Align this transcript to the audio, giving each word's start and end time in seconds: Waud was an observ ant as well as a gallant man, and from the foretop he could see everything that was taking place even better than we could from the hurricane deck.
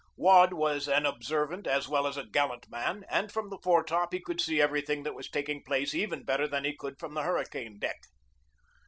Waud 0.17 0.51
was 0.53 0.87
an 0.87 1.05
observ 1.05 1.51
ant 1.53 1.67
as 1.67 1.87
well 1.87 2.07
as 2.07 2.17
a 2.17 2.25
gallant 2.25 2.67
man, 2.71 3.05
and 3.07 3.31
from 3.31 3.51
the 3.51 3.59
foretop 3.59 4.13
he 4.13 4.19
could 4.19 4.41
see 4.41 4.59
everything 4.59 5.03
that 5.03 5.13
was 5.13 5.29
taking 5.29 5.63
place 5.63 5.93
even 5.93 6.23
better 6.25 6.47
than 6.47 6.63
we 6.63 6.75
could 6.75 6.97
from 6.97 7.13
the 7.13 7.21
hurricane 7.21 7.77
deck. 7.77 8.01